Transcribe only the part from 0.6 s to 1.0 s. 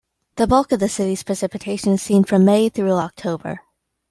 of the